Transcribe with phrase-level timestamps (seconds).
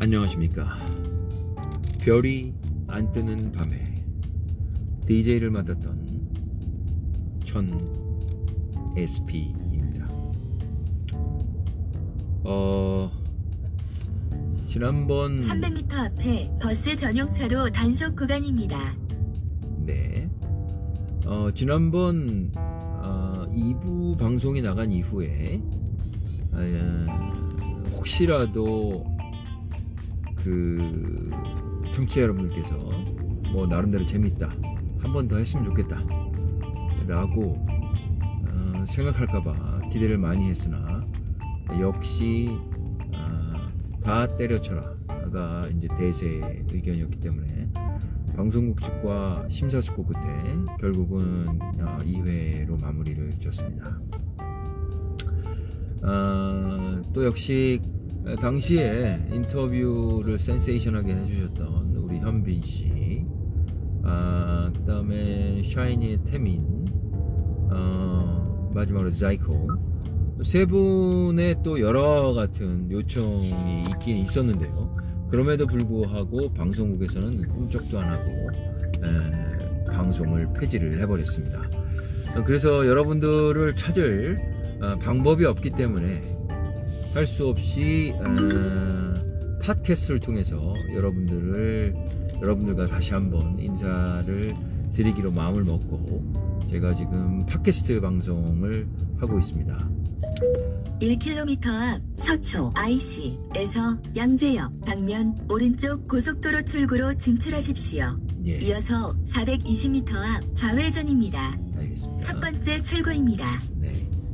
[0.00, 0.76] 안녕하십니까.
[2.00, 2.54] 별이
[2.86, 4.04] 안 뜨는 밤에
[5.06, 7.76] DJ를 맡았던 천
[8.96, 10.08] SP입니다.
[12.44, 13.10] 어
[14.68, 18.94] 지난번 300m 앞에 버스 전용차로 단속 구간입니다.
[19.84, 20.30] 네.
[21.26, 25.60] 어, 지난번 어, 2부 방송이 나간 이후에
[26.52, 29.17] 어, 혹시라도
[30.42, 31.30] 그
[31.92, 32.76] 청취자 여러분들께서
[33.52, 34.48] 뭐 나름대로 재밌다
[35.00, 36.02] 한 번 더 했으면 좋겠다
[37.06, 41.04] 라고 어, 생각할까봐 기대를 많이 했으나
[41.78, 42.50] 역시
[43.14, 43.68] 어,
[44.02, 47.68] 다 때려쳐라가 이제 대세 의견이었기 때문에
[48.36, 50.20] 방송국 측과 심사숙고 끝에
[50.80, 53.98] 결국은 어, 2회로 마무리를 지었습니다.
[56.02, 57.80] 어, 또 역시
[58.36, 63.24] 당시에 인터뷰를 센세이션하게 해주셨던 우리 현빈 씨,
[64.02, 66.64] 아, 그 다음에 샤이니의 태민,
[67.70, 69.68] 어, 마지막으로 자이코
[70.42, 74.96] 세 분의 또 여러 같은 요청이 있긴 있었는데요.
[75.30, 78.30] 그럼에도 불구하고 방송국에서는 꿈쩍도 안 하고
[79.04, 81.60] 에, 방송을 폐지를 해버렸습니다.
[82.36, 84.38] 어, 그래서 여러분들을 찾을
[84.80, 86.37] 어, 방법이 없기 때문에
[87.14, 91.94] 할 수 없이 어, 팟캐스트를 통해서 여러분들을
[92.40, 94.54] 여러분들과 다시 한번 인사를
[94.92, 96.22] 드리기로 마음을 먹고
[96.70, 98.86] 제가 지금 팟캐스트 방송을
[99.18, 99.88] 하고 있습니다.
[101.00, 108.18] 1km 앞 서초 IC에서 양재역 방면 오른쪽 고속도로 출구로 진출하십시오.
[108.46, 111.56] 예, 이어서 420m 앞 좌회전입니다.
[111.76, 112.22] 알겠습니다.
[112.22, 113.46] 첫 번째 출구입니다.
[113.76, 113.92] 네,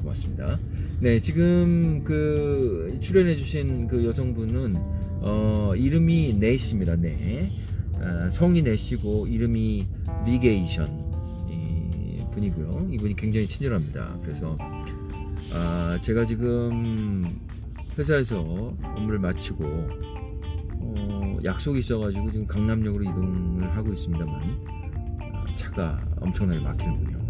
[0.00, 0.58] 고맙습니다.
[0.98, 4.76] 네, 지금 그 출연해주신 그 여성분은
[5.20, 6.96] 어, 이름이 네비입니다.
[6.96, 7.50] 네,
[8.00, 9.86] 아, 성이 네비고 이름이
[10.24, 10.88] 게이션
[11.50, 12.88] 이 분이고요.
[12.92, 14.20] 이분이 굉장히 친절합니다.
[14.22, 14.56] 그래서
[15.54, 17.40] 아, 제가 지금
[17.98, 18.40] 회사에서
[18.96, 19.64] 업무를 마치고
[20.80, 24.66] 어, 약속이 있어가지고 지금 강남역으로 이동을 하고 있습니다만
[25.20, 27.25] 아, 차가 엄청나게 막히는군요.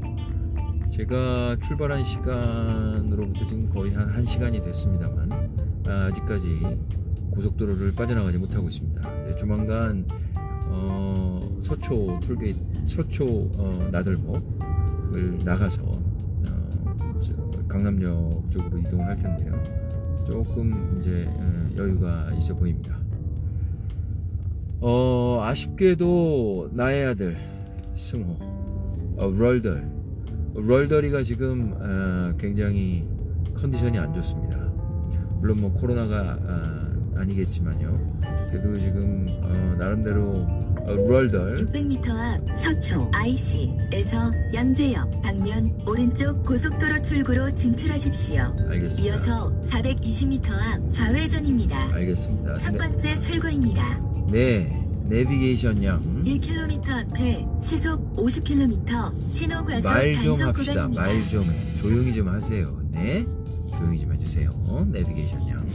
[0.97, 5.31] 제가 출발한 시간으로부터 지금 거의 한 1시간이 됐습니다만
[5.87, 6.79] 아, 아직까지
[7.33, 9.25] 고속도로를 빠져나가지 못하고 있습니다.
[9.25, 10.07] 네, 조만간
[10.69, 17.35] 어, 서초 톨게이트 서초 어, 나들목을 나가서 어, 저
[17.69, 19.63] 강남역 쪽으로 이동을 할 텐데요.
[20.25, 22.97] 조금 이제 어, 여유가 있어 보입니다.
[24.81, 27.37] 어, 아쉽게도 나의 아들
[27.95, 28.39] 승호
[29.19, 29.96] 어, 럴덜
[30.57, 33.07] 럴더리가 지금 어, 굉장히
[33.55, 34.57] 컨디션이 안 좋습니다.
[35.41, 36.87] 물론 뭐 코로나가 아,
[37.17, 38.21] 아니겠지만요.
[38.51, 40.47] 그래도 지금 어, 나름대로
[40.81, 48.55] 어, 럴덜 600m 앞 서초 IC에서 양재역 방면 오른쪽 고속도로 출구로 진출하십시오.
[48.69, 49.03] 알겠습니다.
[49.03, 51.95] 이어서 420m 앞 좌회전입니다.
[51.95, 52.55] 알겠습니다.
[52.55, 54.01] 첫 네, 번째 출구입니다.
[54.31, 60.87] 네, 내비게이션 양 1km 앞에 시속 50km 신호 과속 말 좀 단속 합시다.
[60.89, 61.03] 구간입니다.
[61.03, 61.45] 말좀
[61.81, 62.83] 조용히 좀 하세요.
[62.91, 63.27] 네,
[63.71, 64.87] 조용히 좀 해주세요.
[64.91, 65.67] 내비게이션 양.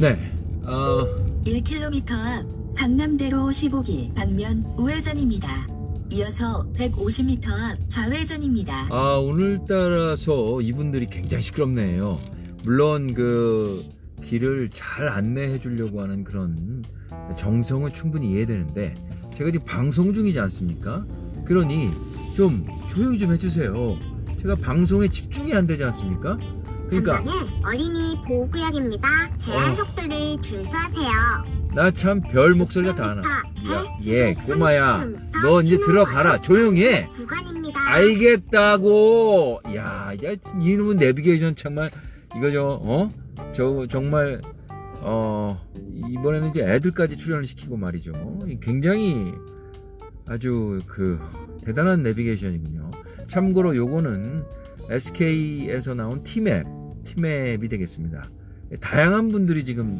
[0.00, 0.32] 네,
[0.64, 1.06] 어,
[1.44, 5.68] 1km 앞 강남대로 15길 방면 우회전입니다.
[6.12, 8.88] 이어서 150m 앞 좌회전입니다.
[8.90, 12.18] 아 오늘따라서 이분들이 굉장히 시끄럽네요.
[12.64, 13.82] 물론 그
[14.24, 16.82] 길을 잘 안내해 주려고 하는 그런
[17.36, 18.94] 정성은 충분히 이해되는데
[19.34, 21.04] 제가 지금 방송 중이지 않습니까?
[21.44, 21.90] 그러니
[22.36, 23.96] 좀 조용히 좀 해주세요.
[24.40, 26.38] 제가 방송에 집중이 안 되지 않습니까?
[26.88, 27.22] 그러니까
[27.64, 29.36] 어린이 보호구역입니다.
[29.36, 29.74] 제한 어.
[29.74, 31.10] 속도를 줄서세요.
[31.74, 33.22] 나 참 별 목소리가 다 나.
[33.22, 35.04] 야, 얘 꼬마야,
[35.42, 36.40] 너 이제 들어가라.
[36.40, 37.06] 조용히 해.
[37.14, 37.80] 구간입니다.
[37.90, 39.60] 알겠다고.
[39.74, 41.90] 야, 야, 이놈은 내비게이션 정말
[42.36, 43.10] 이거 저 어?
[43.54, 44.40] 저 정말
[45.02, 45.60] 어
[46.10, 48.12] 이번에는 이제 애들까지 출연을 시키고 말이죠.
[48.60, 49.32] 굉장히
[50.26, 51.18] 아주 그
[51.64, 52.90] 대단한 내비게이션이군요.
[53.28, 54.44] 참고로 요거는
[54.90, 56.66] SK에서 나온 티맵,
[57.02, 58.30] 티맵이 되겠습니다.
[58.80, 59.98] 다양한 분들이 지금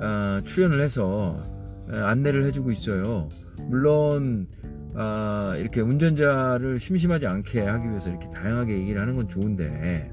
[0.00, 1.42] 아, 출연을 해서
[1.90, 3.28] 아, 안내를 해주고 있어요.
[3.68, 4.46] 물론
[4.94, 10.10] 아, 이렇게 운전자를 심심하지 않게 하기 위해서 이렇게 다양하게 얘기를 하는 건 좋은데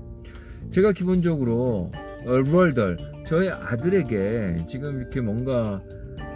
[0.70, 1.92] 제가 기본적으로
[2.26, 5.82] 어, 루얼덜 저의 아들에게 지금 이렇게 뭔가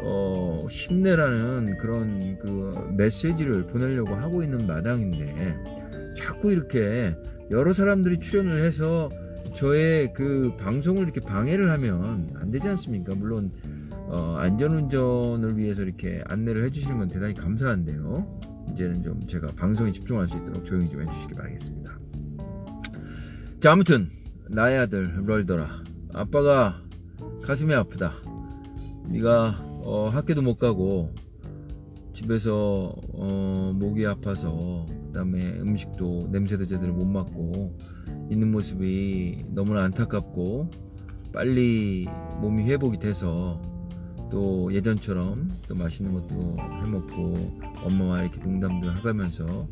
[0.02, 5.56] 어, 힘내라는 그런 그 메시지를 보내려고 하고 있는 마당인데
[6.16, 7.16] 자꾸 이렇게
[7.52, 9.10] 여러 사람들이 출연을 해서
[9.56, 13.16] 저의 그 방송을 이렇게 방해를 하면 안 되지 않습니까?
[13.16, 13.52] 물론
[14.10, 18.40] 어, 안전운전을 위해서 이렇게 안내를 해주시는 건 대단히 감사한데요.
[18.72, 22.00] 이제는 좀 제가 방송에 집중할 수 있도록 조용히 좀 해주시기 바라겠습니다.
[23.60, 24.12] 자, 아무튼
[24.50, 25.84] 나의 아들 럴더라.
[26.14, 26.82] 아빠가
[27.44, 28.14] 가슴이 아프다.
[29.10, 31.14] 네가 어, 학교도 못 가고
[32.14, 37.78] 집에서 어, 목이 아파서 그 다음에 음식도 냄새도 제대로 못 맡고
[38.30, 40.72] 있는 모습이 너무나 안타깝고
[41.32, 42.08] 빨리
[42.42, 43.62] 몸이 회복이 돼서
[44.30, 49.68] 또 예전처럼 또 맛있는 것도 해먹고 엄마와 이렇게 농담도 해가면서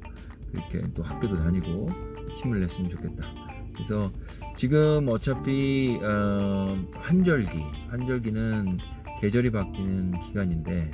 [0.52, 1.90] 그렇게 또 학교도 다니고
[2.36, 3.45] 힘을 냈으면 좋겠다.
[3.76, 4.12] 그래서
[4.56, 7.58] 지금 어차피 어, 환절기,
[7.90, 8.78] 환절기는
[9.20, 10.92] 계절이 바뀌는 기간인데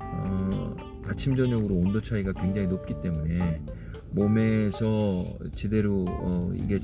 [0.00, 0.76] 어,
[1.06, 3.62] 아침 저녁으로 온도 차이가 굉장히 높기 때문에
[4.10, 6.80] 몸에서 제대로 어, 이게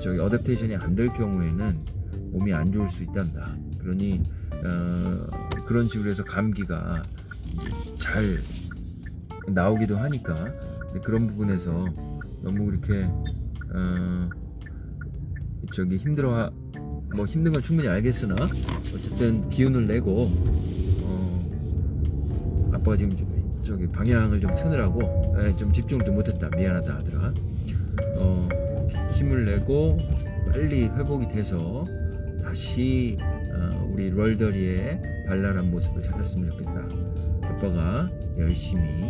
[0.00, 1.84] 저기 어댑테이션이 안 될 경우에는
[2.32, 3.54] 몸이 안 좋을 수 있단다.
[3.78, 4.22] 그러니
[4.52, 5.26] 어,
[5.66, 7.02] 그런 식으로 해서 감기가
[7.98, 8.40] 잘
[9.48, 10.52] 나오기도 하니까
[11.04, 11.86] 그런 부분에서
[12.42, 13.04] 너무 그렇게
[13.72, 14.28] 어,
[15.72, 16.50] 저기 힘들어
[17.14, 20.30] 뭐 힘든 건 충분히 알겠으나 어쨌든 기운을 내고
[21.02, 26.48] 어, 아빠가 지금 좀 저기 방향을 좀 트느라고 예, 좀 집중을 좀 못했다.
[26.56, 27.34] 미안하다 아들아.
[28.16, 28.48] 어,
[29.12, 29.98] 힘을 내고
[30.46, 31.86] 빨리 회복이 돼서
[32.42, 36.88] 다시 어, 우리 럴더리의 발랄한 모습을 찾았으면 좋겠다.
[37.42, 39.04] 아빠가 열심히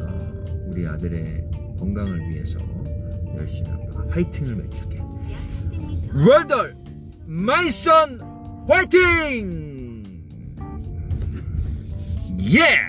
[0.00, 1.44] 어, 우리 아들의
[1.78, 2.58] 건강을 위해서
[3.36, 5.07] 열심히 아빠가 화이팅을 외칠게
[6.24, 6.70] 럴더
[7.26, 8.20] 마이 선
[8.68, 10.02] 화이팅
[12.40, 12.87] 예